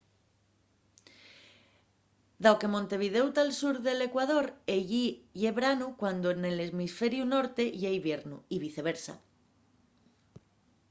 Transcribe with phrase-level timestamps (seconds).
[2.43, 4.45] dao que montevidéu tá al sur del ecuador
[4.77, 5.05] ellí
[5.41, 9.13] ye branu cuando nel hemisferiu norte ye iviernu y viceversa